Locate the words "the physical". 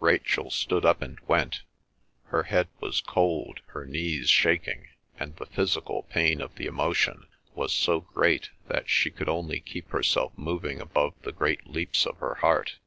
5.36-6.02